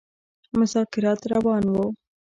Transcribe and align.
مذاکرات 0.59 1.21
روان 1.31 1.63
وه. 1.73 1.85